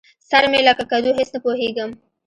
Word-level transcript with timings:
سر 0.29 0.43
مې 0.51 0.59
لکه 0.67 0.83
کدو؛ 0.91 1.11
هېڅ 1.17 1.29
نه 1.35 1.39
پوهېږم. 1.45 1.89